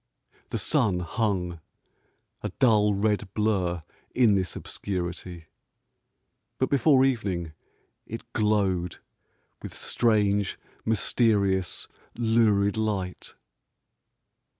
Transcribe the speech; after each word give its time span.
The 0.49 0.57
sun 0.57 1.01
hung, 1.01 1.59
a 2.41 2.49
dull 2.57 2.95
red 2.95 3.31
blur 3.35 3.83
in 4.15 4.33
this 4.33 4.55
obscurity; 4.55 5.45
but 6.57 6.71
before 6.71 7.05
evening 7.05 7.51
it 8.07 8.33
glowed 8.33 8.97
with 9.61 9.75
strange, 9.75 10.57
mysterious, 10.85 11.87
lurid 12.15 12.77
light. 12.77 13.35